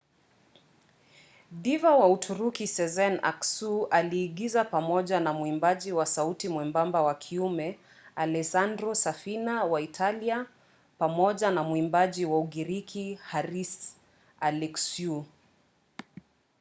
[1.63, 7.79] diva wa uturuki sezen aksu aliigiza pamoja na mwimbaji wa sauti mwembamba wa kiume
[8.15, 10.45] alessandro safina wa italia
[10.97, 13.95] pamoja na mwimbaji wa ugiriki haris
[14.39, 15.25] alexiou